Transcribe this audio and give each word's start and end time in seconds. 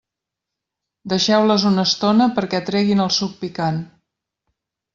Deixeu-les 1.13 1.65
una 1.71 1.85
estona 1.89 2.29
perquè 2.39 2.63
treguin 2.71 3.05
el 3.07 3.13
suc 3.19 3.37
picant. 3.45 3.79